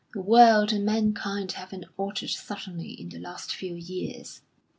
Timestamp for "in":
2.99-3.09